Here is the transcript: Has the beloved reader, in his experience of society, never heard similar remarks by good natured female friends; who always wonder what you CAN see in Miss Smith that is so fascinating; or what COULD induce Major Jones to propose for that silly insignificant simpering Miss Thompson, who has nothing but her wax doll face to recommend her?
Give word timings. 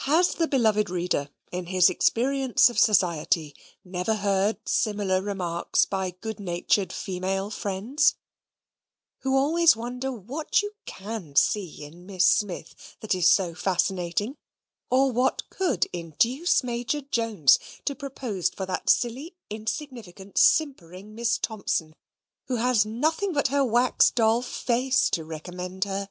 Has 0.00 0.34
the 0.34 0.48
beloved 0.48 0.90
reader, 0.90 1.30
in 1.52 1.66
his 1.66 1.88
experience 1.88 2.68
of 2.68 2.76
society, 2.76 3.54
never 3.84 4.16
heard 4.16 4.68
similar 4.68 5.22
remarks 5.22 5.86
by 5.86 6.10
good 6.10 6.40
natured 6.40 6.92
female 6.92 7.50
friends; 7.50 8.16
who 9.20 9.36
always 9.36 9.76
wonder 9.76 10.10
what 10.10 10.60
you 10.60 10.72
CAN 10.86 11.36
see 11.36 11.84
in 11.84 12.04
Miss 12.04 12.26
Smith 12.26 12.96
that 12.98 13.14
is 13.14 13.30
so 13.30 13.54
fascinating; 13.54 14.34
or 14.90 15.12
what 15.12 15.48
COULD 15.50 15.86
induce 15.92 16.64
Major 16.64 17.02
Jones 17.02 17.60
to 17.84 17.94
propose 17.94 18.50
for 18.50 18.66
that 18.66 18.90
silly 18.90 19.36
insignificant 19.50 20.36
simpering 20.36 21.14
Miss 21.14 21.38
Thompson, 21.38 21.94
who 22.48 22.56
has 22.56 22.84
nothing 22.84 23.32
but 23.32 23.46
her 23.54 23.64
wax 23.64 24.10
doll 24.10 24.42
face 24.42 25.08
to 25.10 25.24
recommend 25.24 25.84
her? 25.84 26.08